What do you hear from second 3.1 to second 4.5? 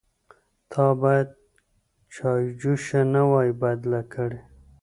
نه وای بدله کړې.